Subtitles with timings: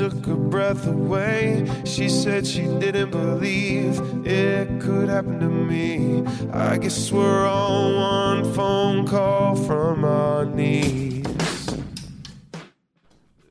[0.00, 1.62] Took her breath away.
[1.84, 6.24] She said she didn't believe it could happen to me.
[6.50, 11.26] I guess we're on one phone call from our knees.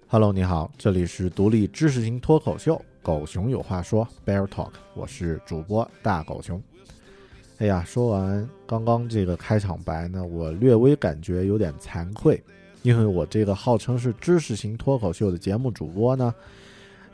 [0.08, 2.74] Hello，你好，这里是独立知识型脱口秀
[3.04, 6.60] 《狗熊有话说》Bear Talk，我是主播大狗熊。
[7.60, 12.44] 哎呀，说完刚刚这个开场白呢，我略微感觉有点惭愧，
[12.82, 16.34] 因为我这个号称是知识型脱口秀的节目主播呢，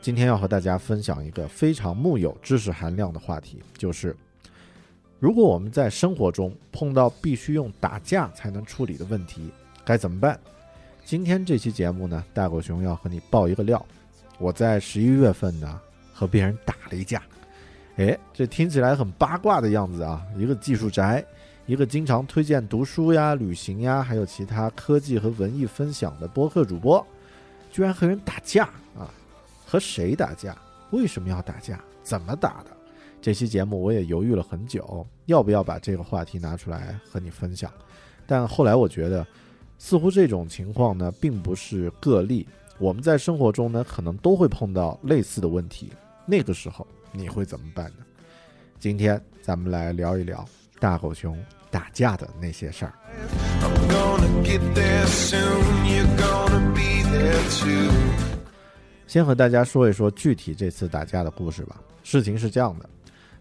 [0.00, 4.16] 今天要和大家分享一个非常木有知识含量的话题，就是
[5.18, 9.50] 如果我们在生活中碰到必须用打架才能处理的问题，
[9.84, 10.38] 该怎么办？
[11.04, 13.84] 今天这期节目呢，大狗熊要和你爆一个料，
[14.38, 15.80] 我在十一月份呢
[16.12, 17.22] 和别人打了一架。
[17.96, 20.22] 哎，这听起来很八卦的样子啊！
[20.36, 21.24] 一个技术宅，
[21.66, 27.04] 一个经常推荐读书呀、旅行呀，还有其他科技和文艺分享的播客主播，
[27.72, 28.66] 居然和人打架
[28.96, 29.10] 啊！
[29.66, 30.56] 和谁打架？
[30.92, 31.80] 为什么要打架？
[32.04, 32.70] 怎么打的？
[33.20, 37.68] 这期节目我也犹豫了很久，要不要把这个话题拿出来和你分享？
[38.26, 39.26] 但后来我觉得，
[39.76, 42.46] 似乎这种情况呢，并不是个例，
[42.78, 45.92] 我们在生活中呢，可能都会碰到类似的问题。
[46.24, 46.86] 那个时候。
[47.12, 48.04] 你会怎么办呢？
[48.78, 50.46] 今天咱们来聊一聊
[50.78, 51.36] 大狗熊
[51.70, 52.92] 打架的那些事儿。
[59.06, 61.80] 先和大家说一说具体这次打架的故事吧。
[62.02, 62.88] 事情是这样的，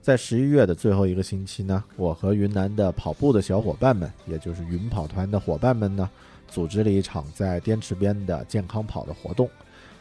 [0.01, 6.09] 在十一月的最后一个星期呢，我和云南的跑步的小伙伴们，也就是云跑团的伙伴们呢，
[6.47, 9.49] 组织了一场在滇池边的健康跑的活动。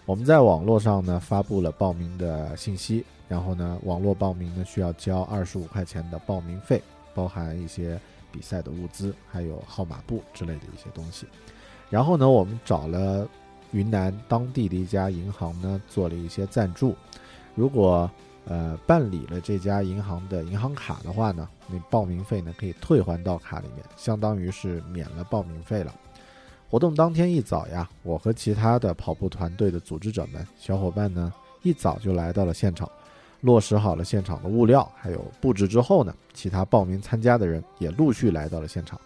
[0.06, 3.04] 我们在网络上呢发布了报名的信息。
[3.26, 6.80] 然后呢，网络报名呢需要交二十五块钱的报名费，
[7.14, 8.00] 包含一些
[8.32, 11.26] 比赛的物资，还有号码布之类的一些东西。
[11.90, 13.28] 然后呢，我们找了
[13.70, 16.96] 云南当地的一家银行呢做了一些赞助。
[17.55, 18.11] 如果
[18.46, 25.94] 呃办理了这家银行的银行卡的话呢，那报名费呢可以退还到卡里面，相当于是免了报名费了。
[26.69, 31.32] 活动当天一早呀，我和其他的跑步团队的组织者们、小伙伴呢
[31.62, 32.90] 一早就来到了现场。
[33.44, 38.99] 落实好了现场的物料，还有布置之后呢，其他报名参加的人也陆续来到了现场。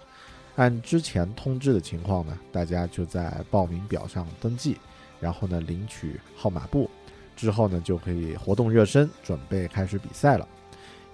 [0.55, 4.77] 按之前通知的情况呢，大家就在报名表上登记，
[5.19, 6.89] 然后呢领取号码布，
[7.35, 10.47] 之后呢就可以活动热身，准备开始比赛了。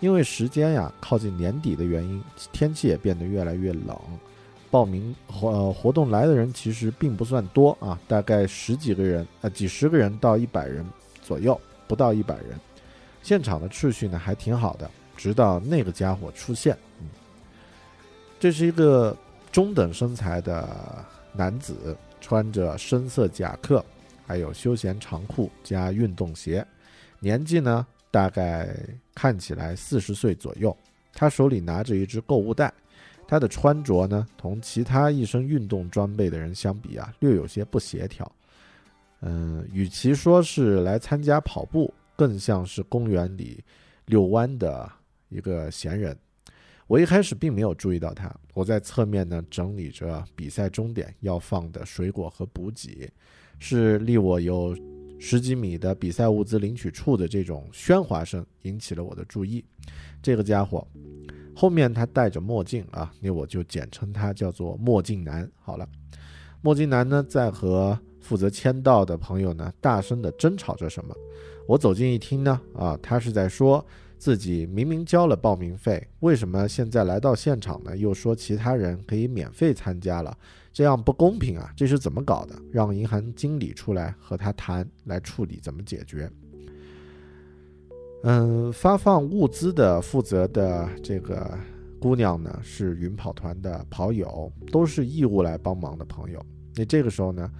[0.00, 2.22] 因为时间呀靠近年底的原因，
[2.52, 3.98] 天气也变得越来越冷，
[4.70, 10.84] 报名活呃活动来的人其实并不算多啊，大概十几个人，呃几十个人到一百人
[11.22, 12.60] 左右，不到一百人。
[13.24, 16.76] 现场的秩序呢还挺好的，直到那个家伙出现。
[17.00, 17.08] 嗯，
[18.38, 19.16] 这是一个
[19.50, 23.82] 中等身材的男子，穿着深色夹克，
[24.26, 26.64] 还有休闲长裤加运动鞋，
[27.18, 28.76] 年纪呢大概
[29.14, 30.76] 看起来四十岁左右。
[31.14, 32.70] 他手里拿着一只购物袋，
[33.26, 38.30] 他的穿着呢同其他一身运动装备的人相比啊，略有些不协调。
[39.22, 41.90] 嗯，与其说是来参加跑步。
[42.16, 43.62] 更像是公园里
[44.06, 44.90] 遛弯的
[45.28, 46.16] 一个闲人。
[46.86, 48.30] 我一开始并没有注意到他。
[48.52, 53.10] 我在侧面呢整理着比赛终点要放的水果和补给，
[53.58, 54.76] 是离我有
[55.18, 59.64] 十几米的比赛物资领取处的这种喧哗声引起了我的注意。
[60.22, 60.86] 这个家伙
[61.56, 65.88] 后面他戴着墨镜啊，那我就简称他叫做墨镜男好了。
[66.60, 71.14] 墨镜男呢在和负责签到的朋友呢大声的争吵着什么。
[71.66, 73.84] 我走近一听呢，啊，他是在说
[74.18, 77.96] 自己明明交了报名费，为什么现在来到现场呢？
[77.96, 80.36] 又说其他人可以免费参加了，
[80.72, 81.72] 这样不公平啊！
[81.74, 82.54] 这是怎么搞的？
[82.70, 86.30] 让银行经理出来和他谈，来处理怎么解决？
[88.24, 91.58] 嗯，发放物资的负责的这个
[91.98, 96.44] 姑娘呢，是云跑团的跑友，都是义务来帮忙的朋友。
[96.74, 97.50] 那这个时候呢，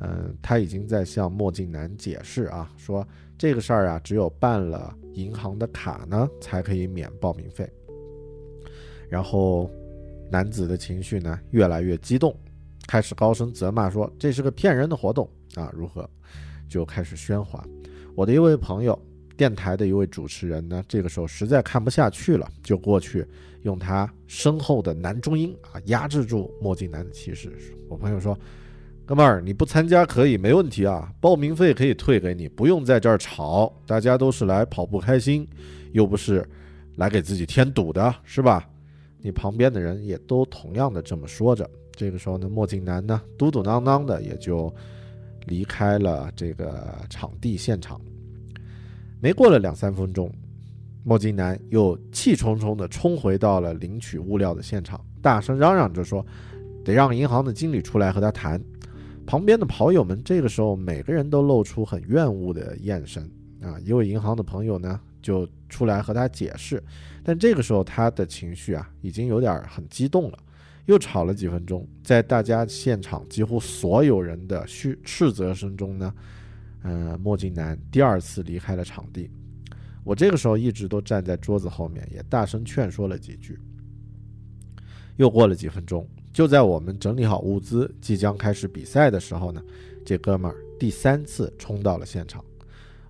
[0.00, 3.04] 嗯，他已经在向墨镜男解释啊，说。
[3.38, 7.70] 这个事儿啊，只有办了银行的卡呢，才可以免报名费。
[9.08, 9.70] 然后，
[10.28, 12.36] 男子的情绪呢越来越激动，
[12.88, 16.10] 开始高声责骂说：“这是个骗人的活动啊！”如何？
[16.68, 17.64] 就开始喧哗。
[18.16, 19.00] 我的一位朋友，
[19.36, 23.24] 电台的一位主持人呢，这个时候实在看不下去了，就过去
[23.62, 27.56] 用他深厚的男中音啊，压制住墨镜男的气势。
[27.88, 28.36] 我朋友说。
[29.08, 33.72] 哥们儿，你不参加可以，没问题啊，报名费可以退给你，不用在这儿吵。
[33.86, 35.48] 大家都是来跑步开心，
[35.92, 36.46] 又不是
[36.96, 38.68] 来给自己添堵的，是吧？
[39.22, 41.66] 你旁边的人也都同样的这么说着。
[41.92, 44.70] 这个时候呢，墨镜男呢，嘟嘟囔囔的也就
[45.46, 47.98] 离开了这个场地现场。
[49.22, 50.30] 没过了两三分钟，
[51.02, 56.22] 墨镜男又气冲冲的冲回到了领取物料的现场，大声嚷嚷着说
[56.84, 58.62] ：“得让银行的经理出来和他谈。”
[59.28, 63.30] 旁边的跑友们这个时候每个人都露出很厌恶的眼神
[63.60, 63.78] 啊！
[63.80, 66.82] 一位银行的朋友呢就出来和他解释，
[67.22, 70.38] 但这个时候他的情绪啊已经有点很激动了，
[70.86, 76.14] 又吵了几分钟，在大家现场几乎所有人的嘘斥责声中呢，
[76.84, 79.30] 嗯，墨镜男第二次离开了场地。
[80.04, 83.58] 我这个时候一直都站在桌子后面，也大声劝说了几句。
[85.16, 86.08] 又过了几分钟。
[86.38, 89.60] 就在我们整理好物资，即将开始比赛的时候呢，
[90.04, 92.44] 这哥们儿第三次冲到了现场。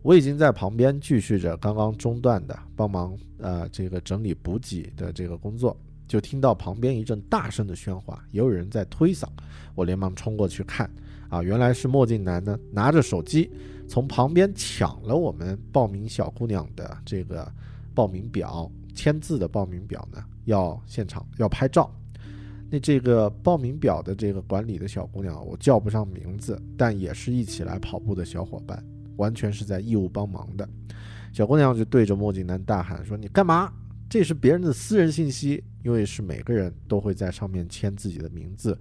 [0.00, 9.26] 我已经在旁边继续着刚刚中断的帮忙，呃，这个整理补给的这个工作，就听到旁边一阵大声的喧哗，也有人在推搡。
[9.75, 10.90] 我连忙冲过去看，
[11.28, 13.50] 啊，原来是墨镜男呢拿着手机
[13.87, 17.47] 从旁边抢了我们报名小姑娘的这个
[17.94, 21.94] 报名表，签字的报名表呢，要现场要拍照。
[22.70, 28.84] 那这个报名表的这个管理的小姑娘，我叫不上名字，但也是一起来跑步的小伙伴，
[29.16, 30.68] 完全是在义务帮忙的。
[31.32, 33.72] 小姑娘就对着墨镜男大喊说：“你干嘛？
[34.10, 38.78] 这是别人的私人信息，因为是每个人都会在上面签自己的名字，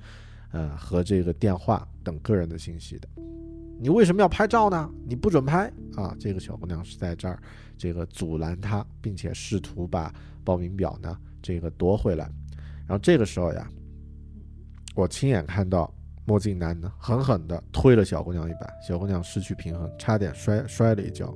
[0.52, 3.08] 呃和这个电话等个人的信息的。
[3.80, 4.90] 你为什么要拍照呢？
[5.08, 7.42] 你不准拍啊！”这个小姑娘是在这儿
[7.78, 10.14] 这个阻拦他，并且试图把
[10.44, 12.30] 报名表呢这个夺回来。
[12.86, 13.66] 然后这个时候呀。
[14.98, 15.94] 我亲眼看到
[16.26, 21.32] 墨镜男呢，狠狠地推了小姑娘一把，小姑娘失去平衡，差点摔摔了一跤。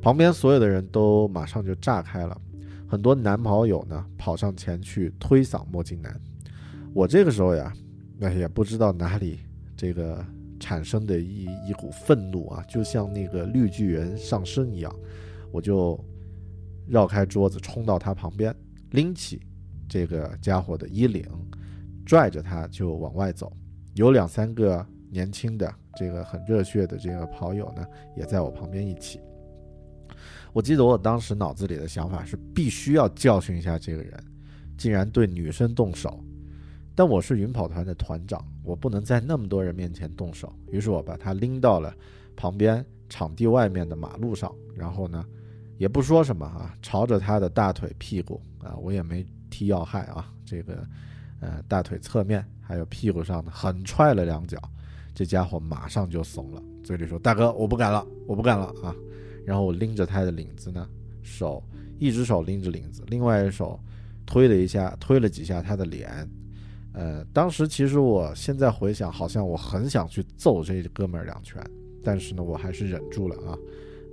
[0.00, 2.40] 旁边所有的人都马上就炸开了，
[2.88, 6.18] 很多男跑友呢跑上前去推搡墨镜男。
[6.94, 7.70] 我这个时候呀，
[8.18, 9.40] 那也不知道哪里
[9.76, 10.24] 这个
[10.58, 14.90] 产生的一一股愤怒啊，就像那个绿巨人上身一样，
[15.52, 16.02] 我就
[16.88, 18.56] 绕开桌子，冲到他旁边，
[18.92, 19.42] 拎起
[19.86, 21.22] 这个家伙的衣领。
[22.06, 23.52] 拽着他就往外走，
[23.94, 27.84] 有两三个年轻的这个很热血的这个跑友呢，
[28.16, 29.20] 也在我旁边一起。
[30.52, 34.24] 我记得我当时脑子里的想法是，必须要教训一下这个人，
[34.78, 36.18] 竟然对女生动手。
[36.94, 40.50] 但我是云跑团的团长，我不能在那么多人面前动手。
[40.70, 41.94] 于是我把他拎到了
[42.34, 45.22] 旁边场地外面的马路上，然后呢，
[45.76, 50.82] 也不说什么啊，朝着他的大腿、屁股啊，我也没踢要害啊，这个
[51.40, 54.58] 呃大腿侧面还有屁股上呢，狠踹了两脚，
[55.14, 58.94] 这家伙马上就怂了，嘴里说：“大哥，我不敢了，我不敢了啊。”
[59.44, 60.88] 然后我拎着他的领子呢，
[61.22, 61.62] 手
[61.98, 63.78] 一只手拎着领子，另外一手
[64.26, 66.28] 推了一下，推了几下他的脸。
[66.92, 71.62] 呃，当时其实我现在回想，好像我很想去揍这哥们儿两拳，
[72.02, 73.58] 但是呢，我还是忍住了啊。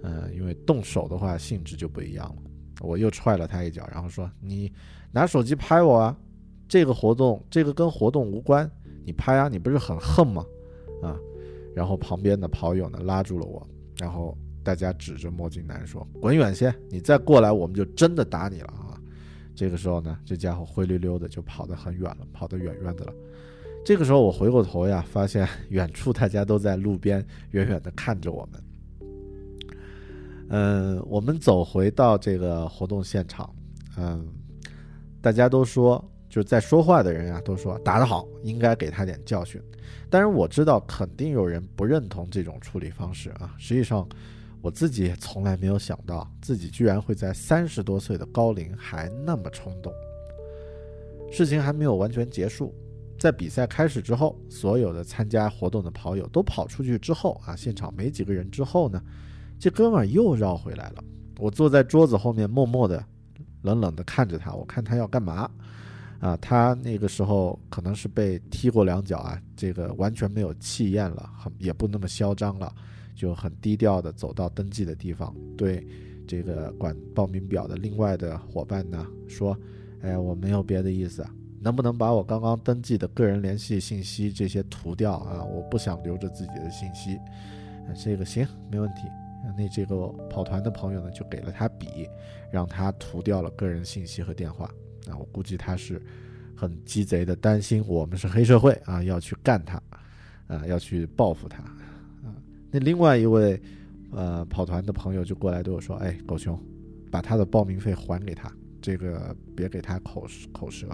[0.04, 2.42] 呃，因为动手的话性质就不一样了。
[2.82, 4.72] 我又踹了他一脚，然后说：“你
[5.12, 6.18] 拿手机拍我啊！
[6.74, 8.68] 这个活动，这个跟活动无关，
[9.06, 9.48] 你拍啊！
[9.48, 10.44] 你不是很横吗？
[11.04, 11.16] 啊！”
[11.76, 13.62] 然后旁边的跑友呢拉住了我，
[14.00, 14.36] 然后。
[14.66, 16.74] 大家指着墨镜男说：“滚远些！
[16.90, 18.98] 你再过来，我们就真的打你了啊！”
[19.54, 23.14] 这个时候呢，这家伙灰溜溜的就跑得很远了，跑得远远的了。
[23.84, 28.64] 这个时候我回过头呀，发现远处大家都在路边远远的看着我们。
[30.48, 33.54] 嗯，我们走回到这个活动现场，
[33.98, 34.26] 嗯，
[35.22, 36.02] 大家都说，
[36.34, 39.62] 就是在说话的人啊，都说打得好，应该给他点教训。
[40.10, 43.54] 当然我知道，肯定有人不认同这种处理方式啊。
[43.60, 44.08] 实际上。
[44.64, 49.92] 我自己也从来没有想到，自己居然会在三十多岁的高龄还那么冲动。
[51.30, 52.74] 事情还没有完全结束，
[53.20, 59.04] 在比赛开始之后，所有的参加活动的跑友都跑出去之后啊，现场没几个人之后呢，
[59.60, 61.04] 这哥们儿又绕回来了。
[61.40, 63.04] 我坐在桌子后面，默默的、
[63.64, 64.54] 冷冷的看着他。
[64.54, 65.52] 我看他要干嘛？
[66.24, 72.74] 啊，他那个时候可能是被踢过两脚啊，这个完全没有气焰了，很也不那么嚣张了。
[73.14, 75.86] 就很低调的走到登记的地方，对
[76.26, 79.56] 这个管报名表的另外的伙伴呢说
[80.02, 81.24] ：“哎，我没有别的意思，
[81.62, 85.44] 能不能把我刚刚登记的个人联系信息这些涂掉啊？
[85.44, 87.20] 我不想留着自己的信息。”
[87.96, 89.02] 这个行，没问题。
[89.58, 89.96] 那这个
[90.30, 92.08] 跑团的朋友呢，就给了他笔，
[92.50, 94.72] 让他涂掉了个人信息和电话。
[95.10, 96.02] 啊，我估计他是
[96.56, 99.82] 很鸡贼的，担心我们是黑社会啊，要去干他，
[100.48, 101.64] 啊，要去报复他。
[101.64, 101.76] 啊
[102.72, 103.62] 那另外一位，
[104.12, 106.60] 呃，跑团的朋友就过来对我说：“哎，狗熊，
[107.12, 110.88] 把他的报名费还给他，这个别给他口口舌。”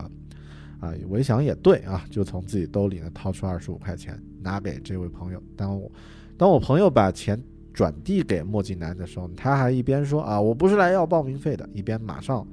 [0.82, 5.42] 啊，我一想也对啊，就从自己兜里呢掏出二十五块钱拿给这位朋友。
[5.56, 5.90] 当我
[6.38, 7.42] 当我朋友把钱
[7.74, 12.46] 转递给墨镜男的时候，他还一边说：“啊，我不是来要报名费的。”一边马上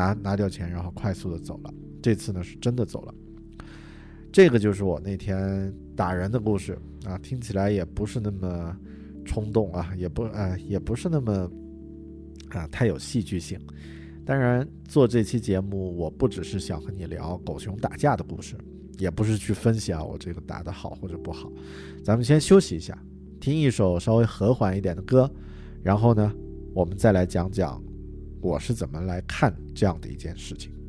[0.00, 1.74] 拿拿掉钱，然后快速的走了。
[2.02, 3.14] 这次呢是真的走了。
[4.32, 8.74] 这个就是我那天打人的故事啊，听起来也不是那么
[9.26, 11.50] 冲动啊，也不啊，也不是那么
[12.48, 13.60] 啊太有戏剧性。
[14.24, 18.56] 当然，做这期节目，我不只是想和你聊狗熊打架的故事，
[18.98, 21.52] 也不是去分析啊我这个打得好或者不好。
[22.02, 22.96] 咱们先休息一下，
[23.40, 25.30] 听一首稍微和缓一点的歌，
[25.82, 26.32] 然后呢，
[26.72, 27.82] 我们再来讲讲
[28.40, 30.80] 我是怎么来看这样的一件事情。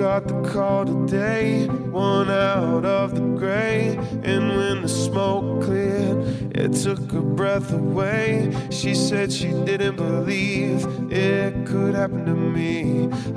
[0.00, 3.98] got the call today, one out of the gray.
[4.24, 8.50] And when the smoke cleared, it took her breath away.
[8.70, 12.09] She said she didn't believe it could happen.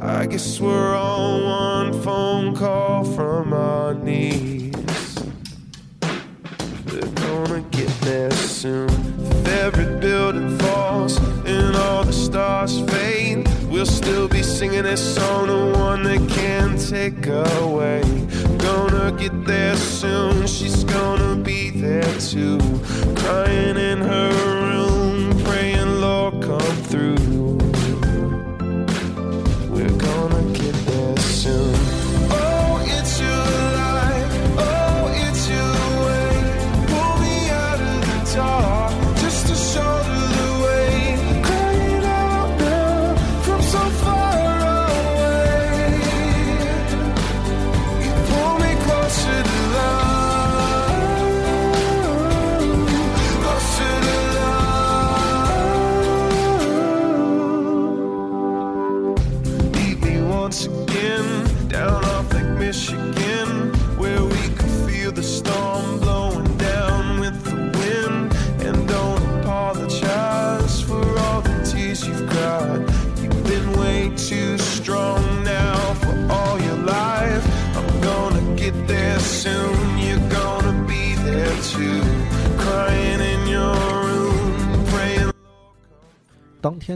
[0.05, 4.73] I guess we're all one phone call from our knees.
[6.85, 8.89] We're gonna get there soon.
[8.89, 15.47] If every building falls and all the stars fade We'll still be singing this song,
[15.47, 18.03] the one that can't take away.
[18.59, 22.59] Gonna get there soon, she's gonna be there too.
[23.15, 24.31] Crying in her
[24.69, 27.62] room, praying, Lord, come through.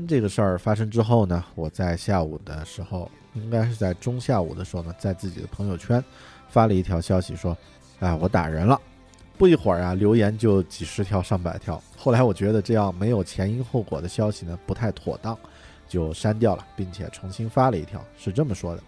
[0.07, 6.03] 这个事儿发生之后呢，我在下午的时候，应该是在中下午的时候呢，在自己的朋友圈
[6.47, 7.55] 发了一条消息说
[7.99, 8.79] ：“啊，我打人了。”
[9.37, 11.79] 不一会儿啊，留言就几十条、上百条。
[11.95, 15.37] 后来我觉得这样没有前因后果的消息呢，不太妥当，
[15.87, 18.83] 就删掉了，并且重新发了一条，是这么说的：“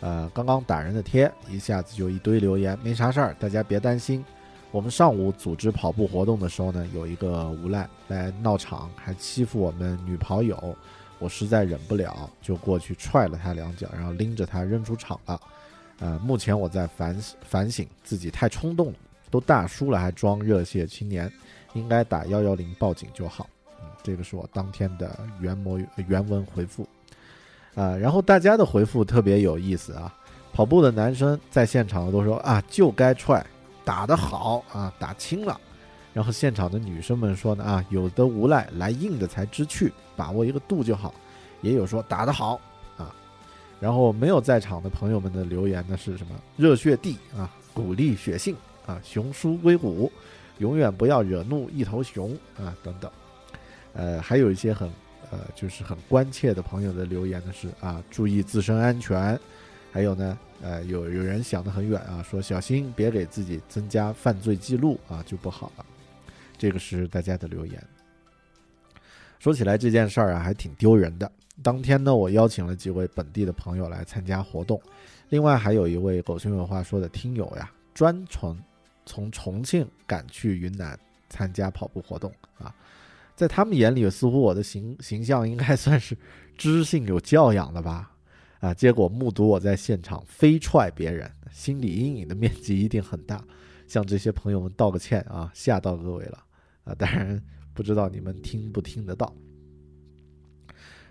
[0.00, 4.22] 呃，刚刚打人的贴，一下子就一堆留言，没啥事儿，大家别担心。
[4.72, 10.74] 我们上午组织跑步活动的时候呢，有一个无赖来闹场，还欺负我们女跑友，
[11.18, 15.40] 我实在忍不了，就过去踹了他两脚，然后拎着他扔出场了。
[16.00, 18.94] 呃，目前我在反反省自己太冲动了。”
[19.30, 21.32] 都大叔了还装热血青年，
[21.72, 23.48] 应该打幺幺零报警就好。
[23.80, 26.86] 嗯，这个是我当天的原模原文回复。
[27.74, 30.14] 啊，然后大家的回复特别有意思啊。
[30.52, 33.42] 跑步的男生在现场都说啊，就该踹，
[33.84, 35.60] 打得好啊，打轻了。
[36.12, 41.14] 然后现场的女生们说呢啊，有的无赖来硬的才知趣，把握一个度就好。
[41.60, 42.60] 也有说打得好
[42.96, 43.14] 啊。
[43.80, 46.34] 然后没有在场的朋友们的留言呢是什么？
[46.56, 48.56] 热血地啊，鼓励血性。
[48.84, 50.10] 啊，雄叔威武，
[50.58, 52.74] 永远不要惹怒一头熊啊！
[52.82, 53.08] 等等，
[53.92, 54.90] 呃，还有一些很
[55.30, 59.38] 呃，就是很关切的朋友的留言呢是啊，注意自身安全。
[59.92, 65.86] 还有呢，呃，有有人想得很远啊，说小心别给自己增加犯罪记录啊，就不好了。
[66.56, 67.84] 这个是大家的留言。
[69.38, 71.30] 说起来这件事儿啊，还挺丢人的。
[71.62, 74.80] 当天呢，我邀请了几位本地的朋友来参加活动，
[75.28, 78.58] 另外还有一位狗熊有话说的听友呀，专程。
[79.04, 80.96] 从重庆赶去云南
[81.28, 82.72] 参加跑步活动啊，
[83.34, 86.16] 在他们眼里，似乎我的形形象应该算是
[86.56, 88.11] 知性有教养的吧？
[88.62, 93.44] 啊，结果目睹我在现场飞踹别人，心理阴影的面积一定很大。
[93.88, 96.38] 向这些朋友们道个歉啊，吓到各位了
[96.84, 96.94] 啊！
[96.94, 97.42] 当然
[97.74, 99.34] 不知道你们听不听得到。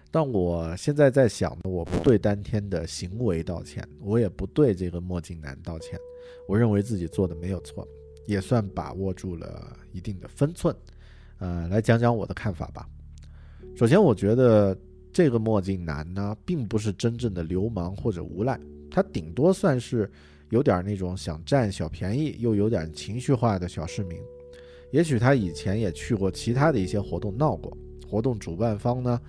[0.09, 5.99] 但我现在在想呢，我不对当天的行为道歉，我也不对这个墨镜男道歉。
[6.47, 7.85] 我认为自己做的没有错，
[8.27, 10.73] 也算把握住了一定的分寸。
[11.37, 12.87] 呃，来讲讲我的看法吧。
[13.75, 14.75] 首先，我觉得
[15.13, 20.09] 这个墨镜男呢，并不是真正的流氓或者无赖，他顶多算是
[20.49, 24.17] 有点那种想占小便宜又有点情绪化的小市民。
[24.91, 27.77] 也许他以前也去过其他的一些活动闹过，
[28.09, 29.19] 活动主办方呢，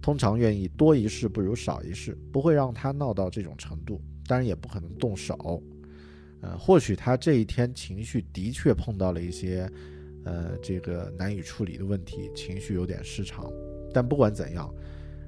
[0.00, 5.62] 通常愿意多一事不如少一事，不会让他闹到这种程度，当然也不可能动手。
[6.40, 9.70] 呃，或许他这一天情绪的确碰到了一些，
[10.24, 13.52] 呃，这个难以处理的问题，情绪有点失常。
[13.94, 14.74] 但不管怎样，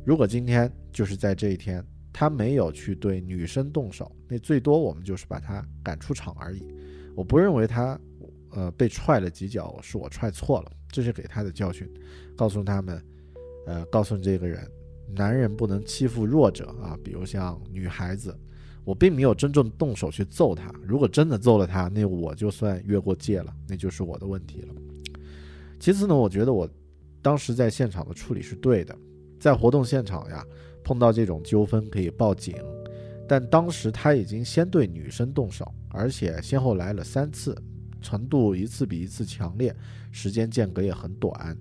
[0.05, 6.67] 如果今天就是在这一天，他没有去对女生动手，那最多我们就是把他赶出场而已。
[7.17, 7.99] 我不认为他，
[8.51, 11.89] 呃，被踹了几脚是我踹错了，这是给他的教训，
[12.37, 13.03] 告诉他们，
[13.67, 14.71] 呃，告诉这个人，
[15.15, 18.39] 男人不能欺负弱者啊，比如像女孩子。
[18.87, 24.75] 我并没有真正动手去揍他，如果真的揍了他，那我就算越过界了，那就是我的问题了。
[25.81, 26.69] 其次呢，我觉得我
[27.23, 28.95] 当时在现场的处理是对的，
[29.45, 30.43] 在活动现场呀，
[30.83, 32.57] 碰到这种纠纷可以报警，
[33.29, 37.55] 但当时他已经先对女生动手，而且先后来了三次，
[38.01, 39.77] 程度一次比一次强烈，
[40.11, 41.55] 时间间隔也很短。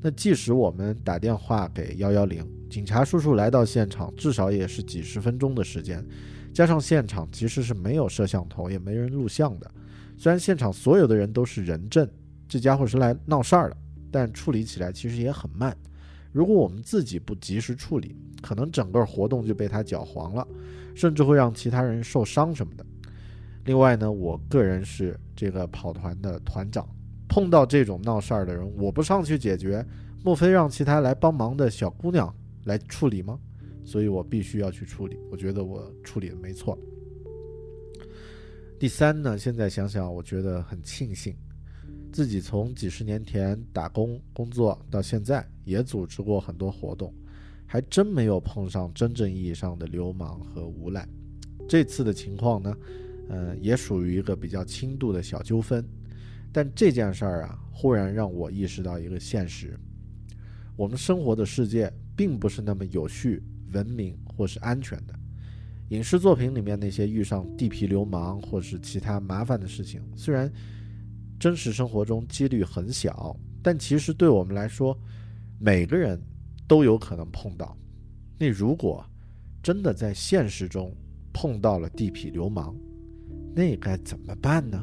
[0.00, 6.06] 那即使我们打电话给幺幺零，警察叔叔来到现场，至少也是几十分钟的时间。
[6.52, 9.68] 加上现场其实是没有摄像头，也没人录像的。
[10.16, 12.08] 虽然现场所有的人都是人证，
[12.48, 13.76] 这家伙是来闹事儿的，
[14.12, 15.76] 但处理起来其实也很慢。
[16.34, 20.44] 如果我们自己不及时处理，可能整个活动就被他搅黄了，
[20.92, 22.84] 甚至会让其他人受伤什么的。
[23.66, 26.84] 另外呢，我个人是这个跑团的团长，
[27.28, 29.86] 碰到这种闹事儿的人，我不上去解决，
[30.24, 33.38] 莫非让其他来帮忙的小姑娘来处理吗？
[33.84, 36.76] 所以我必须要去处理，我觉得我处理的没错。
[38.76, 41.32] 第三呢，现在想想，我觉得很庆幸，
[42.14, 47.12] 自己从几十年前打工工作到现在，也组织过很多活动，
[47.66, 51.04] 还真没有碰上真正意义上的流氓和无赖。
[51.68, 52.76] 这次的情况呢，
[53.28, 55.84] 呃，也属于一个比较轻度的小纠纷，
[56.52, 59.76] 但这件事儿啊，忽然让我意识到一个现实：
[60.76, 63.42] 我们生活的世界并不是那么有序。
[63.72, 65.12] 文明或是安全的
[65.88, 70.48] 影视作品里面那些遇上地痞流氓或是其他麻烦的事情，虽然
[71.44, 74.98] 真实生活中几率很小，但其实对我们来说，
[75.60, 76.18] 每个人
[76.66, 77.76] 都有可能碰到。
[78.38, 79.04] 那如果
[79.62, 80.90] 真的在现实中
[81.34, 82.74] 碰到了地痞流氓，
[83.54, 84.82] 那该怎么办呢？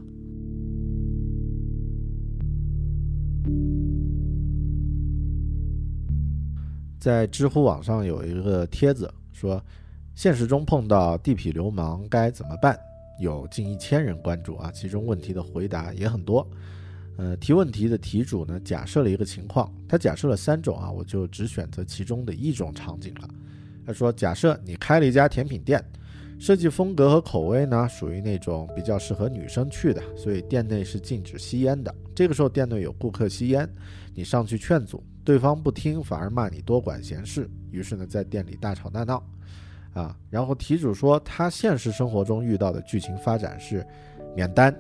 [7.00, 9.60] 在知乎网上有一个帖子说，
[10.14, 12.80] 现实中碰到地痞流氓该怎么办？
[13.20, 16.48] 有近一千人关注啊，其中问题的回答也很多。
[17.18, 23.30] 呃，提问题的题主呢，假设了一个情况，他假设了三种啊，我就只选择其中的一种场景了。
[23.86, 25.84] 他说，假设你开了一家甜品店，
[26.40, 31.94] 设计风格和口味呢，属于那种比较适合女生去的，所以店内是禁止吸烟的。
[32.16, 33.70] 这个时候店内有顾客吸烟，
[34.16, 39.22] 你上去劝阻，对方不听，反而骂你多管闲事，于是呢，在店里大吵大闹。
[39.94, 43.86] 啊，然后题主说他现实生活中遇到的剧情发展是
[44.36, 44.74] 免单，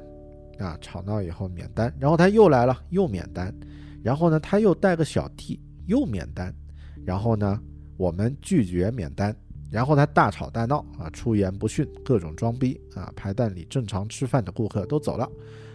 [0.57, 3.53] 啊，吵闹以后免单，然后他又来了又免单，
[4.01, 6.53] 然后呢他又带个小弟又免单，
[7.03, 7.59] 然后呢
[7.97, 9.35] 我们拒绝免单，
[9.69, 15.29] 然后他大吵大闹啊，出言不逊，各种装逼啊，排档里正常吃饭的顾客都走了，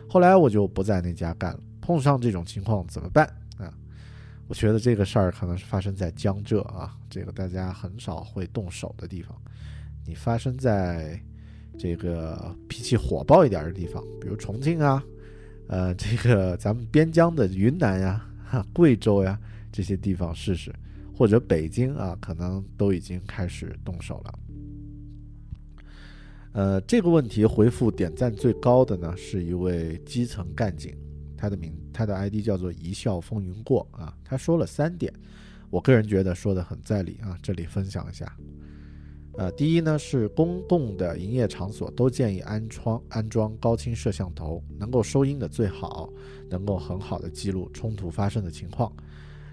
[0.08, 3.28] 后来我就不在那家干了，碰上这种情况怎么办？
[4.48, 9.36] 我觉得这个事儿可能是发生在江浙啊，这个大家很少会动手的地方。
[10.06, 11.20] 你发生在
[11.76, 15.02] 这个脾气火爆一点的地方，比如重庆啊，
[15.66, 18.24] 呃，这个咱们边疆的云南呀、
[18.72, 19.36] 贵州呀
[19.72, 20.72] 这些地方试试，
[21.12, 24.38] 或者北京啊，可能都已经开始动手了。
[26.52, 30.96] 呃，这个问题回复点赞最高的呢，是一位基层干警。
[31.36, 34.16] 他的名，他的 ID 叫做一笑风云过啊。
[34.24, 35.12] 他说了三点，
[35.70, 38.36] 我个人觉得说的很在理啊，这里分享一下。
[39.38, 46.10] 呃，第一呢是公共的营业场所都建议安装安装高清摄像头，能够收音的最好，
[46.48, 48.90] 能够很好的记录冲突发生的情况。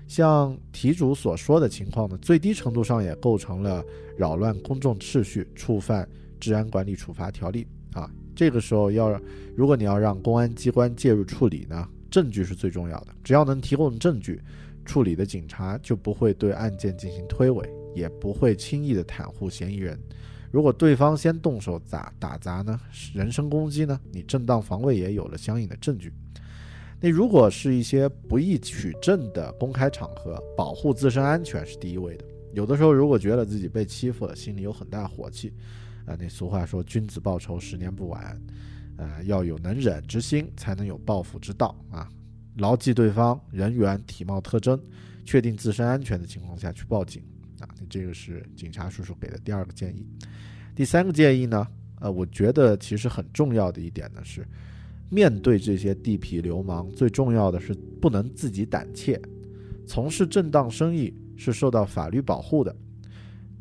[0.07, 3.83] 像题主所说的情况呢，最低程度上也构成了
[4.17, 6.07] 扰乱公众秩序，触犯
[6.39, 8.09] 治安管理处罚条例啊。
[8.35, 9.19] 这个时候要，
[9.55, 13.07] 如果你要让公安机关介入处理呢，证据是最重要的。
[13.23, 14.41] 只要能提供证据，
[14.85, 17.65] 处理的警察就不会对案件进行推诿，
[17.95, 19.99] 也不会轻易的袒护嫌疑人。
[20.51, 22.79] 如果对方先动手砸打砸呢，
[23.13, 26.13] 人身攻击呢，你正当防卫也有了相应的证据。
[26.99, 32.25] 那如果是一些不易取证的公开场合，保护自身安全是第一位的。
[32.53, 35.51] 有的时候如果觉得自己被欺负了，心里有很大火气。
[36.05, 38.39] 啊，那俗话说“君子报仇，十年不晚”，
[38.97, 42.09] 呃，要有能忍之心，才能有报复之道啊。
[42.57, 44.79] 牢记对方人员、体貌特征，
[45.25, 47.23] 确定自身安全的情况下去报警
[47.59, 47.67] 啊。
[47.89, 50.05] 这个是警察叔叔给的第二个建议。
[50.75, 51.67] 第三个建议呢，
[51.99, 54.45] 呃，我觉得其实很重要的一点呢是，
[55.09, 59.19] 面对这些地痞流氓，最重要的是不能自己胆怯。
[59.87, 62.75] 从事正当生意是受到法律保护的。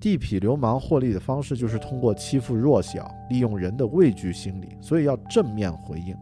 [0.03, 6.13] 地痞流氓获利的方式就是通过欺负弱小，利用人的畏惧心理，所以要正面回应。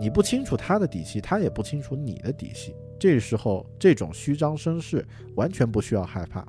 [0.00, 2.72] 你不清楚他的底细，他也不清楚你的底细。
[2.96, 5.04] 这时候，这种虚张声势
[5.34, 6.46] 完全不需要害怕。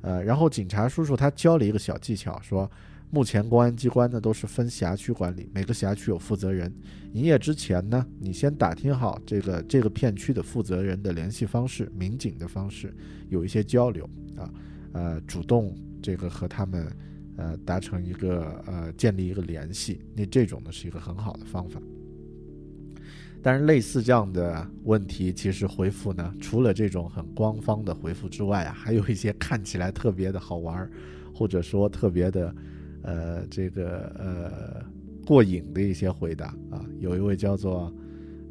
[0.00, 2.70] 呃，然后警察叔叔他教了一个小技巧，说
[3.10, 6.74] 目前公安机关呢都是分辖区管理，每个辖区有负责人。
[7.12, 12.96] 营业之前呢，你先打听好这个这个片区的负责人的联系方式、民警的方式，
[13.28, 14.48] 有一些交流啊。
[14.92, 16.86] 呃，主动这个和他们，
[17.36, 21.80] 呃，达成一个呃，建立一个联系，那这种呢是一个很好的方法。
[23.44, 30.90] 但是类似这样的问题，其实回复呢，除了这种很官方的回复之外啊，还有一些看起来特别的好玩儿，
[31.34, 32.54] 或者说特别的，
[33.02, 34.84] 呃，这个呃
[35.26, 36.86] 过瘾的一些回答啊。
[37.00, 37.92] 有一位叫做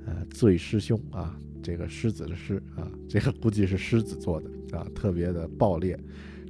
[0.05, 5.97] 呃醉师兄啊，这个狮子的狮啊，这个估计是狮子做的啊，特别的爆裂。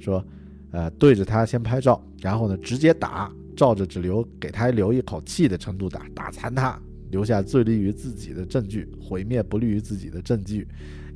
[0.02, 0.24] 说，
[0.72, 10.66] 呃，对着他先拍照，然后呢，直接打，照着只留给他留一口气的程度打，打残他，留下最利于自己的证据，毁灭不利于自己的证据，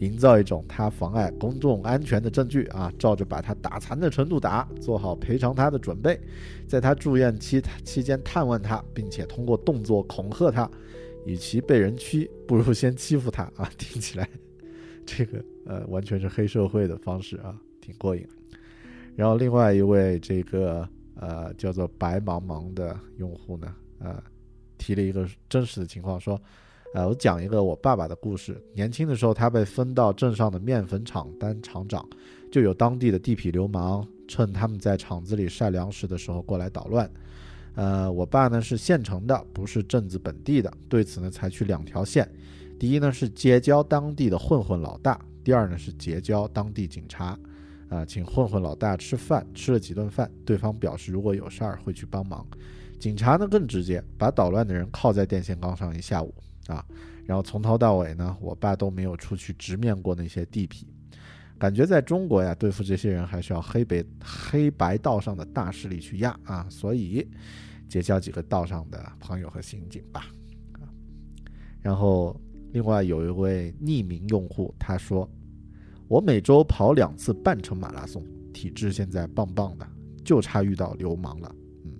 [0.00, 6.20] 营造一种他妨碍公众安全的证据啊，照着把他打残的程度打，做好赔偿他的准备，
[6.68, 10.70] 在他住院期期间探问他，并且通过动作恐吓他，
[11.24, 13.70] 与其被人欺，不如先欺负他啊！
[13.78, 14.28] 听起来，
[15.06, 18.24] 这个呃，完全是黑社会的方式啊，挺过瘾。
[19.16, 24.22] 然后另外一位这个呃叫做白茫茫的用户呢，呃
[24.76, 26.38] 提了一个真实的情况，说，
[26.94, 28.62] 呃我讲一个我爸爸的故事。
[28.74, 32.06] 年轻的时候，他被分到镇上的面粉厂当厂长，
[32.52, 37.10] 就有当地的地痞流氓趁他们在厂子里晒粮食的时候过来捣乱。
[37.74, 42.30] 呃，我爸呢是县城的，不是镇子本地的，对此呢采取两条线：
[42.78, 47.38] 第一呢是结交当地的混混老大，第二呢是结交当地警察。
[47.88, 52.46] 啊，请混混老大吃饭，吃了几顿饭，对方表示如果有事儿会去帮忙。
[52.98, 56.34] 警察呢更直接，把捣乱的人铐在电线杆上一下午
[56.66, 56.84] 啊，
[57.26, 60.84] 然后从头到尾呢，我爸都没有出去直面过那些地痞。
[61.58, 67.26] 感觉在中国呀，对付这些人还是要黑白黑白道上的大势力去压啊，所以
[67.88, 70.26] 结交几个道上的朋友和刑警吧。
[71.80, 72.38] 然后
[72.72, 75.30] 另外有一位匿名用户他说，
[76.08, 79.86] 我每周跑两次半程马拉松，体质现在棒棒的，
[80.24, 81.54] 就差遇到流氓了。
[81.84, 81.92] 嗯，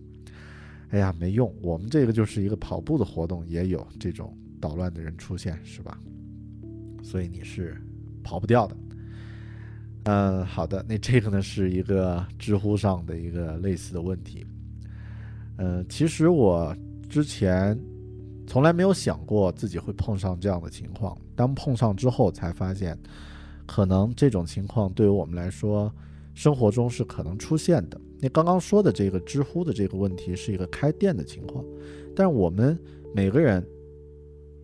[0.91, 5.99] 哎呀，没用，我们这个就是一个跑步的活动，也有这种捣乱的人出现，是吧？
[7.03, 7.77] 所以你是
[8.23, 8.77] 跑不掉的。
[10.05, 14.47] 嗯，好的，那这个呢是一个知乎上的一个类似的问题。
[15.59, 16.77] 嗯，其实我
[17.09, 17.77] 之前
[18.47, 22.97] 从来没有想过自己会碰上这样的情况，当碰上之后才发现，
[23.67, 25.93] 可能这种情况对于我们来说，
[26.35, 28.01] 生活中是可能出现的。
[28.19, 31.65] 那刚刚说的这个知乎的这个问题是一个开店的情况，
[32.15, 32.79] 但我们
[33.15, 33.67] 每个人，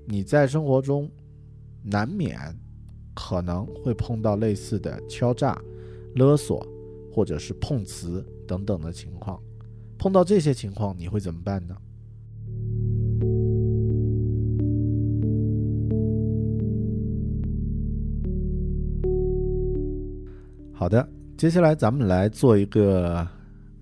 [0.07, 1.11] 你在生活中
[1.83, 2.39] 难免。
[3.15, 5.63] 可能会碰到类似的敲诈、
[6.15, 6.67] 勒索，
[7.13, 9.39] 或者是碰瓷等等的情况。
[9.99, 11.77] 碰到这些情况，你会怎么办呢？
[20.83, 23.25] 好的，接下来咱们来做一个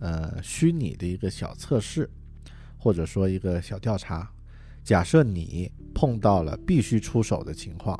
[0.00, 2.06] 呃虚拟的一个小测试，
[2.76, 4.30] 或者说一个小调查。
[4.84, 7.98] 假设你碰到了必须出手的情况。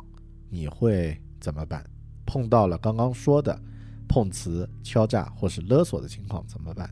[0.51, 1.83] 你会怎么办？
[2.27, 3.59] 碰到了刚刚说的
[4.07, 6.87] 碰瓷、敲诈或是勒索的情况怎么办？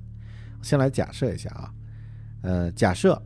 [0.63, 1.71] 先来假设一下啊，
[2.41, 3.21] 呃，假设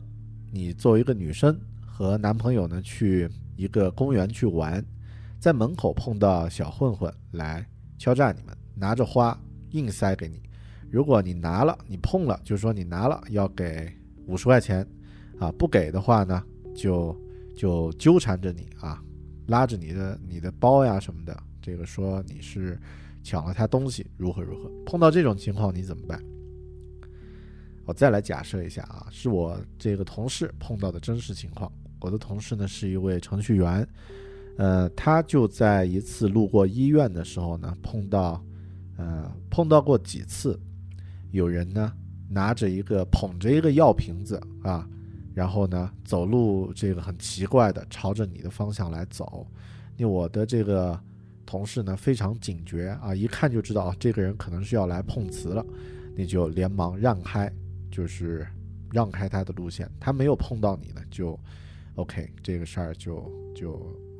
[0.52, 4.84] 你作为一个女生和男朋友呢去一个公园去玩，
[5.40, 7.66] 在门口碰到小混混来
[7.96, 9.38] 敲诈你们，拿着花
[9.70, 10.42] 硬塞给你，
[10.90, 13.92] 如果你拿了，你碰了，就说你拿了要给
[14.26, 14.86] 五十块钱，
[15.38, 16.42] 啊，不给的话呢，
[16.74, 17.16] 就
[17.56, 19.02] 就纠缠着你啊。
[19.46, 22.80] 拉着你的你的包呀什么的，这个说你是
[23.22, 24.70] 抢了他东西，如何如何？
[24.86, 26.18] 碰到这种情况你怎么办？
[27.84, 31.70] 我再来假设一下啊，是我这个同事碰到的真实情况。
[32.00, 33.86] 我的同事呢是一位程序员，
[34.56, 38.42] 呃，他就在一次路过医院的时候呢，碰到
[38.96, 40.58] 呃碰到过几次，
[41.30, 41.92] 有人呢
[42.28, 44.88] 拿着一个捧着一个药瓶子啊。
[45.34, 49.44] 然后呢，走路这个很奇怪的，朝着你的方向来走。
[49.96, 50.96] 那我的这个
[51.44, 55.66] 同事呢，非常警觉啊，一看就知道这个人可能是要来碰瓷了，
[56.14, 57.52] 你就连忙让开，
[57.90, 58.46] 就是
[58.92, 59.90] 让开他的路线。
[59.98, 61.36] 他没有碰到你呢，就
[61.96, 63.72] OK，这个事儿就就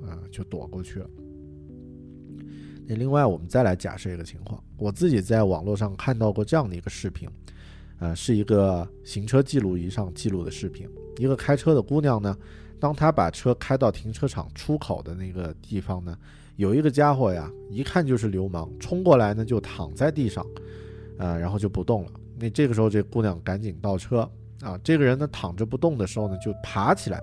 [0.04, 1.08] 呃就躲过去了。
[2.86, 7.28] 那另外，我们再来假设一个情况，我自己在网络上看到过这样的一个视频，
[7.98, 10.88] 呃，是一个行车记录仪上记录的视频。
[11.16, 12.36] 一个开车的姑娘呢，
[12.78, 16.18] 当她把车开到停车场出口的那个地方呢，
[16.56, 20.44] 有一个家伙呀，一看就是流氓，冲过来呢就躺在地上，
[21.18, 22.12] 呃，然后就不动了。
[22.38, 24.28] 那这个时候，这姑娘赶紧倒车
[24.60, 24.78] 啊。
[24.84, 27.22] 这个人呢躺着不动的时候呢，就爬起来，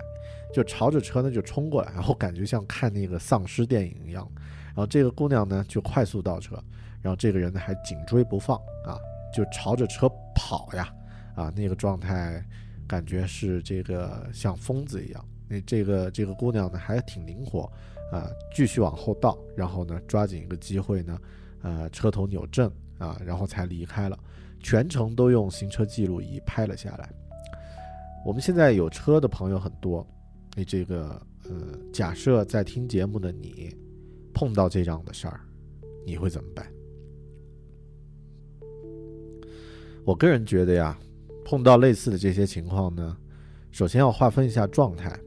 [0.52, 4.26] 就朝着车呢就冲过来，然后感觉像看那个丧尸电影一样。
[4.74, 6.54] 然后这个姑娘呢就快速倒车，
[7.00, 8.98] 然后这个人呢还紧追不放啊，
[9.34, 10.92] 就朝着车跑呀，
[11.34, 12.44] 啊，那个状态。
[12.84, 17.60] 感觉是这个像疯子一样，那这个这个姑娘呢还挺灵活，
[18.12, 21.18] 啊，继续往后倒，然后呢抓紧一个机会呢，
[21.62, 24.18] 呃，车头扭正啊，然后才离开了，
[24.60, 27.08] 全程都用行车记录仪拍了下来。
[28.26, 30.06] 我们现在有车的朋友很多，
[30.54, 33.74] 那这个呃，假设在听节目的你
[34.32, 35.40] 碰到这样的事儿，
[36.06, 36.66] 你会怎么办？
[40.04, 40.98] 我个人觉得呀。
[41.44, 43.16] 碰到类似的这些情况呢，
[43.72, 45.18] 首先要划分一下状态，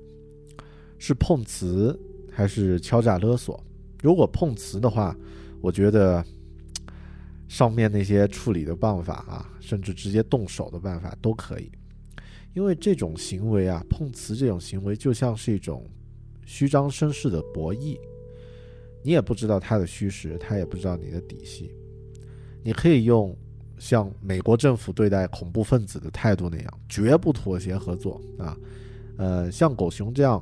[0.98, 2.00] 是碰瓷
[2.32, 3.62] 还是敲诈勒索？
[4.02, 5.14] 如果碰瓷的话，
[5.62, 6.26] 我觉得
[7.50, 11.70] 上面那些处理的办法啊，甚至直接动手的办法都可以，
[12.54, 15.86] 因为这种行为啊，碰瓷这种行为就像是一种
[16.46, 18.00] 虚张声势的博弈，
[19.06, 21.72] 你也不知道他的虚实，他也不知道你的底细，
[22.64, 23.34] 你可以用。
[23.78, 28.58] 像美国政府对待恐怖分子的态度那样，绝不妥协合作啊！
[29.18, 30.42] 呃，像狗熊这样，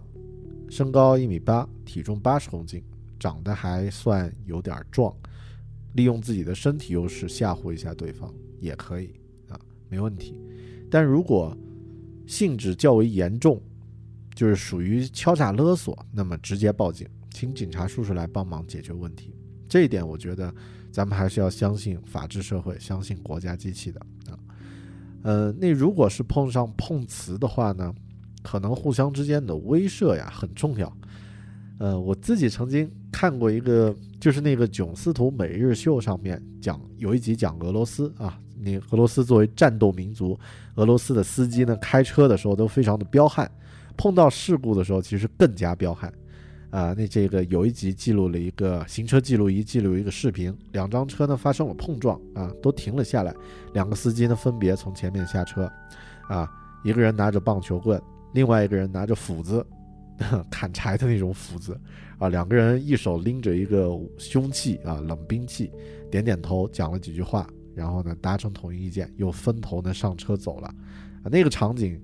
[0.69, 2.83] 身高一米八，体重八十公斤，
[3.19, 5.11] 长得还算有点壮，
[5.93, 9.09] 利用自己的身体优势吓唬一下对方也可以
[9.49, 10.39] 啊，没问题。
[10.91, 11.57] 但如果
[12.27, 13.59] 性质较为严重，
[14.35, 19.35] 就是属于敲诈勒索，那么直接报警，请警察叔叔来帮忙解决问题。
[19.67, 20.53] 这一点我觉得。
[20.93, 24.37] 咱们还是要相信法治社会，相信国家机器的啊。
[25.23, 27.91] 呃，那如果是碰上碰瓷的话呢，
[28.43, 30.95] 可能互相之间的威慑呀很重要。
[31.79, 40.39] 呃，我自己曾经看过一个，就是那个囧斯图每日秀上面讲有一集讲俄罗斯啊，那俄罗斯作为战斗民族，
[40.75, 43.49] 俄罗斯的司机呢开车的时候都非常的彪悍，
[43.97, 46.13] 碰到事故的时候其实更加彪悍。
[46.73, 53.31] 啊，那这个有一集记录了一个行车记录仪记录一个视频，两张车呢发生了碰撞啊，都停了下来，
[53.75, 55.71] 两个司机呢分别从前面下车，
[56.27, 56.49] 啊，
[56.83, 58.01] 一个人拿着棒球棍，
[58.33, 59.63] 另外一个人拿着斧子，
[60.49, 61.79] 砍柴的那种斧子，
[62.17, 65.71] 啊，两个人一手拎着一个凶器啊，冷兵器，
[66.09, 70.67] 点点头讲了几句话，然后呢达成统一意见，又分头呢上车走了，
[71.21, 72.01] 啊，那个场景。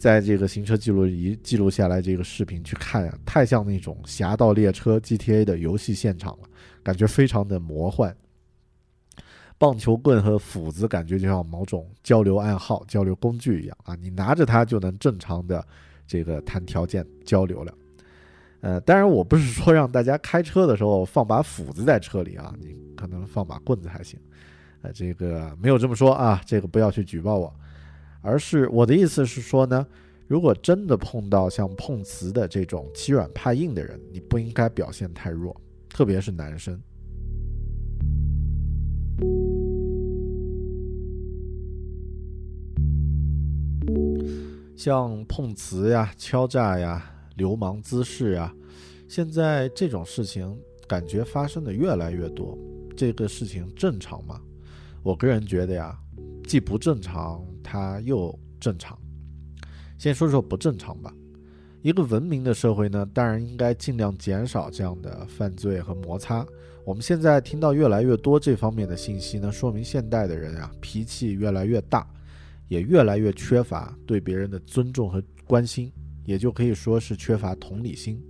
[0.00, 6.48] 在这个行车记录仪记录下来这个视频去看呀，太像那种《侠盗猎车》GTA 的游戏现场了，
[6.82, 8.16] 感觉非常的魔幻。
[9.58, 15.62] 棒球棍和斧子感觉就像某种交流暗号、交流工具一样啊，你拿着它就能正常的
[16.06, 17.74] 这个谈条件交流了。
[18.62, 24.18] 呃，当然我不是说让大家开车的时候放把斧子在车里啊，你可能放把棍子还行。
[24.80, 27.54] 呃，这个没有这么说啊，这个不要去举报我。
[28.22, 29.86] 而是我的意思是说呢，
[30.26, 36.80] 如果真的碰到像碰瓷的这种欺软怕硬的人，你不应该表现太弱，特别是男生。
[44.76, 47.04] 像碰瓷呀、敲诈呀、
[47.36, 48.54] 流氓滋事呀，
[49.08, 52.56] 现在这种事情感觉发生的越来越多。
[52.96, 54.40] 这个事情正常吗？
[55.02, 55.98] 我个人觉得呀，
[56.46, 57.44] 既不正常。
[57.62, 58.98] 它又正常，
[59.98, 61.14] 先说说不正常吧。
[61.82, 66.46] 一个文明的社会呢，当然应该尽量减少这样的犯罪和摩擦。
[66.84, 72.06] 我们现在听到越来越多这方面的信息呢，说明现代的人啊，脾气越来越大，
[72.68, 75.90] 也越来越缺乏对别人的尊重和关心，
[76.24, 78.22] 也就可以说是缺乏同理心。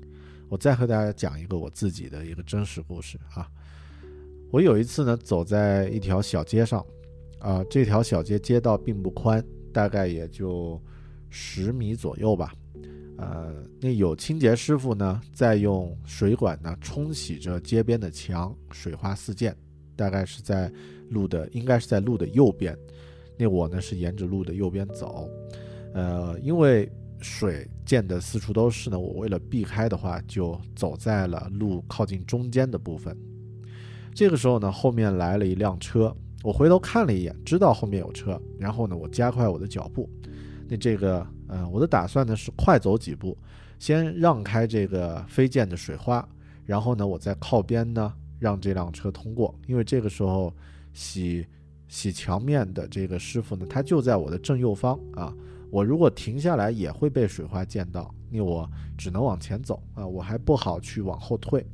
[0.49, 3.49] 我再和大家讲一个我自己的一个真实故事啊。
[4.53, 6.85] 我有一次呢，走在一条小街上。
[7.40, 10.81] 啊，这条小街街道并不宽，大概也就
[11.29, 12.55] 十米左右吧。
[13.16, 19.57] 呃，那有清洁师傅呢，在用水管呢冲洗着街边的墙，水花四溅。
[19.96, 20.72] 大概是在
[21.11, 22.74] 路的，应该是在路的右边。
[23.37, 25.29] 那我呢是沿着路的右边走。
[25.92, 33.14] 呃，因为水溅得四处都是呢，我为了避开的话，就走在了路靠近中间的部分。
[34.14, 36.16] 这个时候呢，后面来了一辆车。
[36.42, 40.09] 我回头看了一眼，知道后面有车，然后呢，我加快我的脚步。
[40.68, 43.37] 那这个，呃，我的打算呢是快走几步，
[43.79, 46.26] 先让开这个飞溅的水花，
[46.64, 49.55] 然后呢，我再靠边呢让这辆车通过。
[49.66, 50.55] 因为这个时候
[50.94, 51.46] 洗
[51.88, 55.35] 洗墙面的这个师傅呢，他就在我的正右方啊。
[55.70, 61.64] 我如果停下来也会被水花溅到，那我只能往前走啊，我还不好去往后退。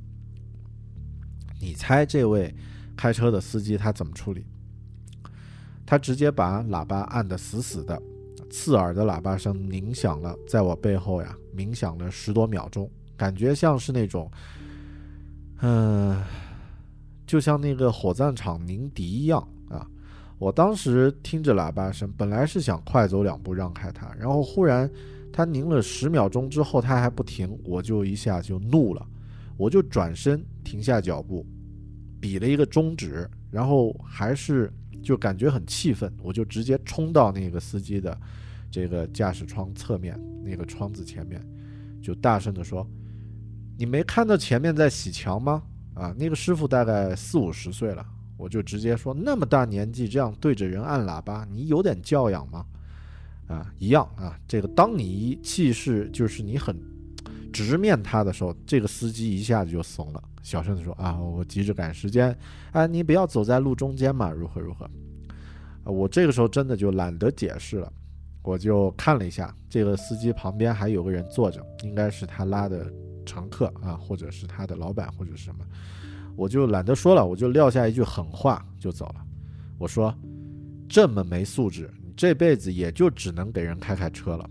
[1.61, 2.55] 你猜这位
[2.97, 4.45] 开车的司机他怎么处理？
[5.87, 8.03] 他直接把喇叭按得死死的，
[8.51, 14.29] 刺耳的喇叭声鸣响了，在我背后呀，鸣响了十多秒钟，感觉像是那种，
[15.61, 16.21] 嗯，
[17.25, 19.87] 就像那个火葬场鸣笛一样啊！
[20.39, 24.91] 我当时听着喇叭声，本来是想快走两步让开他，然后忽然
[25.33, 29.07] 他鸣了十秒钟之后，他还不停，我就一下就怒了，
[29.57, 31.47] 我就转身停下脚步，
[32.21, 34.69] 比了一个中指，然后还是。
[35.07, 38.19] 就感觉很气愤，我就直接冲到那个司机的
[38.73, 41.41] 这个驾驶窗侧面那个窗子前面，
[42.03, 42.85] 就大声的说
[43.79, 45.63] ：“你没看到前面在洗墙吗？
[45.95, 48.05] 啊，那个师傅大概四五十岁了。”
[48.37, 52.67] 我就直接说：“那么大年纪这样对着人按喇叭，你有点教养吗？”
[53.47, 54.37] 啊，一样啊。
[54.49, 56.77] 这个当你一气势就是你很
[57.53, 60.21] 直面他的时候，这个司机一下子就怂了。
[60.47, 62.33] 小声的说：“啊，我急着赶时间，
[62.71, 64.85] 啊，你不要走在路中间嘛，如何如何？
[65.83, 67.93] 啊，我这个时候真的就懒得解释了，
[68.45, 72.89] 我就看了一下，这个司机旁边还有个人坐着，应该是他拉的
[73.25, 75.67] 乘客啊，或者是他的老板或者什么，
[76.37, 79.17] 我就懒得说了，我就撂下一句狠话就走了。
[79.79, 80.15] 我说，
[80.89, 84.45] 这么没素质，你这辈子也就只能给人开开车了，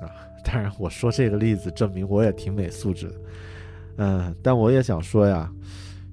[0.00, 0.06] 啊，
[0.44, 3.20] 当然我说这个例子证明我也挺没素质的。”
[3.98, 5.52] 嗯，但我也想说呀，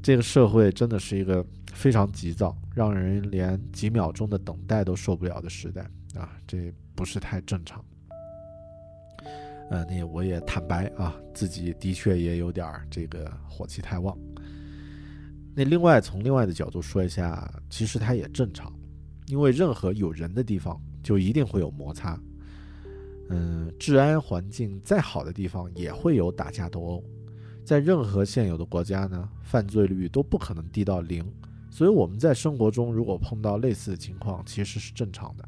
[0.02, 5.82] 这个社会真的是一个非常急躁，让人连几秒钟的等待都受不了的时代
[6.16, 7.84] 啊，这不是太正常。
[9.70, 14.16] 呃，那我也坦白啊，自己的确也有点这个火气太旺。
[15.56, 18.72] 那另外从另外的角度说一下，其实它也正常，
[19.28, 22.20] 因为任何有人的地方就一定会有摩擦。
[23.30, 27.04] 嗯，治安环境再好的地方也会有打架斗殴。
[27.64, 31.24] 在任何现有的国家呢，犯罪率都不可能低到零。
[31.70, 35.48] 所以我们在生活中如果碰到类似的情况，其实是正常的。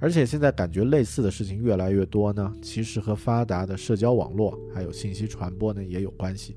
[0.00, 6.56] 而且现在感觉类似的事情越来越多呢，其实和发达的社交网络还有信息传播呢也有关系。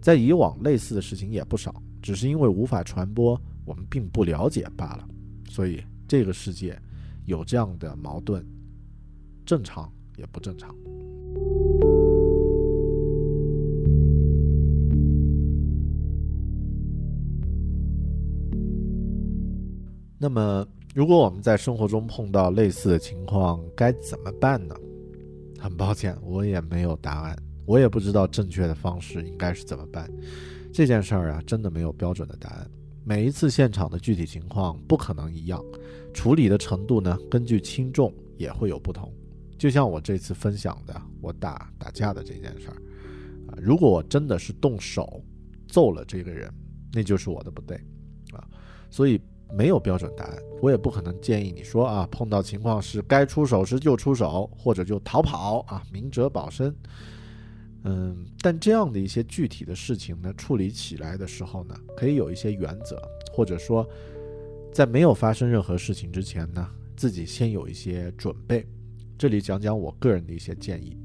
[0.00, 5.08] 在以往类似的事情也不少，只是因为无法传播，我们并不了解罢了。
[5.48, 6.80] 所以这个世界
[7.24, 8.46] 有这样的矛盾，
[9.44, 10.72] 正常也不正常。
[20.28, 24.74] 那么，如果我们在生活中碰到类似的情况，该怎么办呢？
[25.58, 30.06] 很抱歉，我也没有答案，我也不知道正确的方式应该是怎么办。
[30.70, 32.70] 这件事儿啊，真的没有标准的答案。
[33.04, 35.64] 每一次现场的具体情况不可能一样，
[36.12, 39.10] 处理的程度呢，根据轻重也会有不同。
[39.56, 42.76] 就像我这次分享的，我打打架的这件事儿，
[43.50, 45.24] 啊，如果我真的是动手
[45.68, 46.52] 揍了这个人，
[46.92, 47.78] 那就是我的不对，
[48.30, 48.46] 啊，
[48.90, 49.18] 所以。
[49.52, 56.74] 没有标准答案，我也不可能建议你说啊，碰到情况是该出手时就出手，或者就逃跑啊，明哲保身。
[57.84, 63.00] 嗯，但这样的一些具体的事情呢，处理起来的时候呢，可以有一些原则，
[63.32, 63.88] 或者说，
[64.72, 68.66] 在没有发生任何事情之前呢，自己先有一些准备。
[69.16, 70.98] 这里讲讲我个人的一些建议。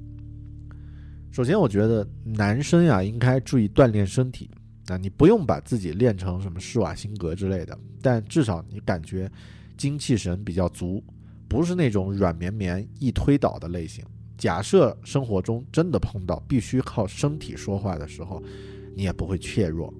[1.31, 4.49] 首先，我觉得男生呀，应该注意锻炼身体。
[4.87, 9.31] 那你不用把自己练成什么施瓦辛格之类的，但至少你感觉
[9.77, 11.01] 精气神比较足，
[11.47, 14.03] 不是那种软绵绵易推倒的类型。
[14.37, 18.43] 假设生活中真的碰到必须靠身体说话的时候，
[18.93, 19.93] 你也不会怯弱。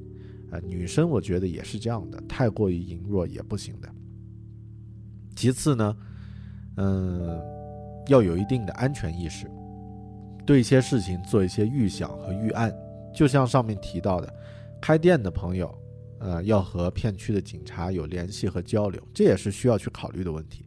[0.51, 3.89] 啊，女生我觉得也是这样的，太过于羸弱也不行的。
[5.33, 5.95] 其次呢，
[6.75, 7.41] 嗯，
[8.07, 9.49] 要有一定的安全意识，
[10.45, 12.71] 对一些事情做一些预想和预案，
[13.15, 14.31] 就像上面提到的。
[14.83, 15.73] 开店的朋友，
[16.19, 20.65] 呃，要和片区的警察有联系和交流，这也是需要去考虑的问题。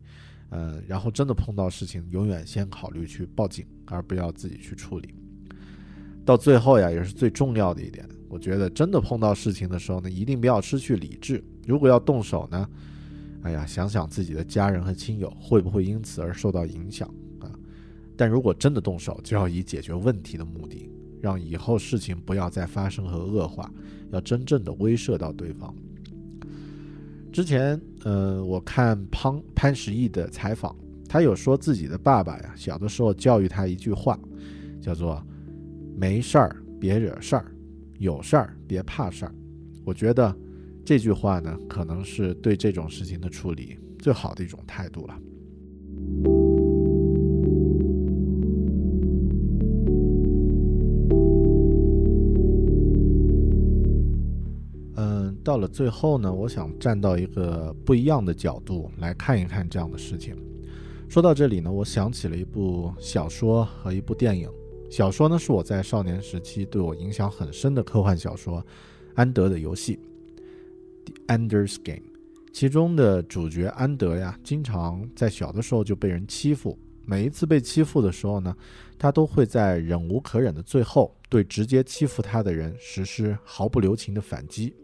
[0.48, 5.14] 呃，然后真的碰到事情，永远先考虑去报警，而不要自己去处理。
[6.24, 11.44] 到最后呀，也是最重要的一点，我觉得真的碰到事情的时候呢，一定不要失去理智。
[11.66, 12.66] 如果要动手呢，
[13.42, 17.06] 哎呀，想想自己的家人和亲友会不会因此而受到影响
[17.38, 17.52] 啊？
[18.16, 20.88] 但如果真的动手，就要以解决问题的目的。
[21.20, 23.70] 让以后事情不要再发生和恶化，
[24.10, 25.74] 要真正的威慑到对方。
[27.32, 30.74] 之前，呃，我看潘潘石屹的采访，
[31.08, 34.18] 他有说自己的爸爸呀，小的时候教育他一句话，
[34.80, 35.22] 叫做
[35.96, 37.52] “没事儿别惹事儿，
[37.98, 39.34] 有事儿别怕事儿”。
[39.84, 40.34] 我觉得
[40.84, 45.18] 这句话呢，可能是对这种事情的处理最好的一种态度了。
[55.56, 60.36] 到了最后呢，我想站到一个不一样的角度来看一看这样的事情。
[61.08, 64.50] 说到这里呢，我想起了一部小说和一部电影。
[64.90, 68.60] 小说呢是我在少年时期对我影响很深的科幻小说
[69.14, 69.98] 《安德的游戏》
[71.10, 72.02] （The Ender's Game）。
[72.52, 76.78] 其中的主角安德呀，经常在小的时候就被人欺负。
[77.06, 78.54] 每一次被欺负的时候呢，
[78.98, 84.74] 他都会在忍无可忍的最后，对直接欺负他的人实施毫不留情的反击。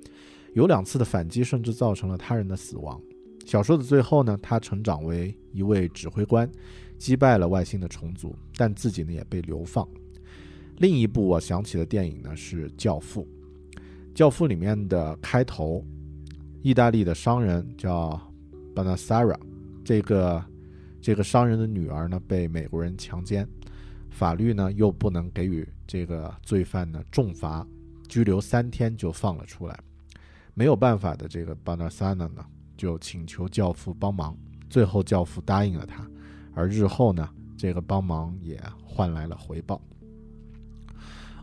[0.54, 3.00] 有两次的反击，甚至造成了他人的死亡。
[3.44, 6.50] 小说的最后呢，他成长为一位指挥官，
[6.98, 9.86] 击败了外星的虫族，但自己呢也被流放。
[10.78, 13.26] 另一部我想起的电影呢是《教父》。
[14.14, 15.84] 《教父》里面的开头，
[16.60, 18.20] 意大利的商人叫
[18.74, 19.38] Banassara，
[19.84, 20.44] 这个
[21.00, 23.48] 这个商人的女儿呢被美国人强奸，
[24.10, 27.66] 法律呢又不能给予这个罪犯呢重罚，
[28.08, 29.78] 拘留三天就放了出来。
[30.54, 32.44] 没有办法的这个巴纳萨纳呢，
[32.76, 34.36] 就请求教父帮忙，
[34.68, 36.06] 最后教父答应了他，
[36.54, 39.80] 而日后呢，这个帮忙也换来了回报。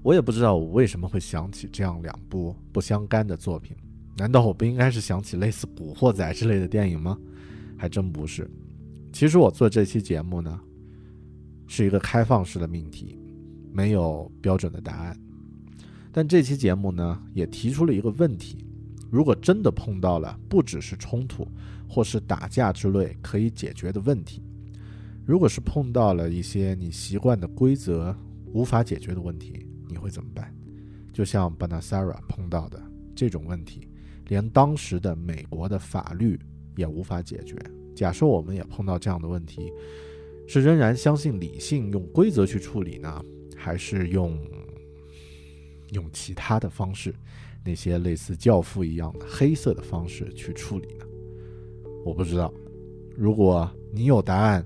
[0.02, 3.76] 我也不知道我为什么会想起这样两部不相干的作品，
[4.16, 7.18] 难道我不应该是想起类似《古惑仔》之类的电影吗？
[7.78, 8.50] 还真不是。
[9.12, 10.60] 其实我做这期节目呢，
[11.68, 13.20] 是一个开放式的命题，
[13.74, 15.20] 没有标准的答案。
[16.12, 18.66] 但这期节目呢，也提出了一个问题。
[19.10, 21.48] 如果真的碰到了不只是冲突，
[21.88, 24.44] 或是打架之类可以解决的问题，
[25.26, 28.16] 如果是碰到了一些你习惯的规则
[28.54, 30.54] 无法解决的问题，你会怎么办？
[31.12, 32.82] 就像 Banasara 碰到的
[33.16, 33.88] 这种问题，
[34.28, 36.40] 连当时的美国的法律
[36.78, 37.56] 也无法解决。
[37.96, 39.72] 假设我们也碰到这样的问题，
[40.48, 43.24] 是仍然相信理性用规则去处理呢，
[43.58, 44.40] 还是用
[45.92, 47.14] 用其他的方式，
[47.64, 51.06] 那些类似教父一样的黑色的方式去处理呢？
[52.06, 52.54] 我不知道。
[53.16, 54.66] 如果你有答案，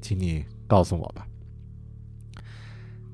[0.00, 1.26] 请你告诉我吧。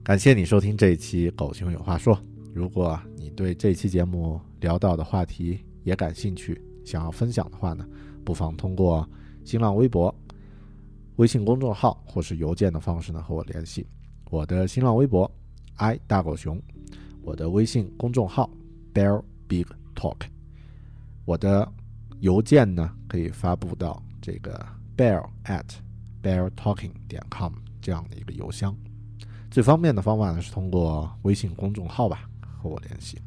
[0.04, 2.14] 感谢你收听这一期《狗熊有话说》。
[2.54, 7.84] 如果你对这期节目聊到的话题也感兴趣，想要分享的话呢，
[8.24, 9.06] 不妨通过
[9.44, 10.14] 新浪微博、
[11.16, 13.84] 微信公众号或是邮件的方式呢和我联系。
[14.30, 15.30] 我的新浪微博
[15.74, 16.62] i 大狗熊，
[17.22, 18.48] 我的微信公众号
[18.96, 20.16] bear big talk，
[21.26, 21.70] 我的
[22.20, 24.66] 邮件呢可以发布到这个
[24.96, 25.66] bear at
[26.22, 28.74] bear talking 点 com 这样的一个邮箱。
[29.50, 33.20] 最方便的方法呢是通过微信公众号吧和我联系。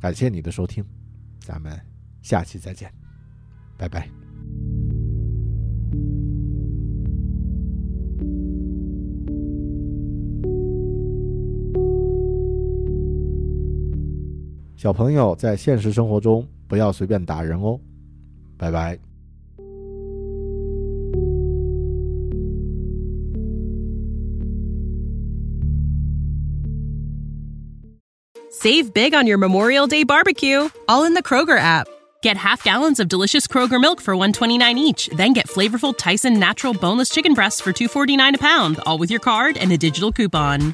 [0.00, 0.84] 感谢你的收听，
[1.40, 1.76] 咱们
[2.22, 2.92] 下期再见，
[3.76, 4.23] 拜拜。
[14.83, 17.79] 小朋友在现实生活中不要随便打人哦，
[18.57, 18.97] 拜拜。
[28.51, 31.87] Save big on your Memorial Day barbecue, all in the Kroger app.
[32.21, 36.73] Get half gallons of delicious Kroger milk for 129 each, then get flavorful Tyson natural
[36.73, 40.73] boneless chicken breasts for 249 a pound, all with your card and a digital coupon.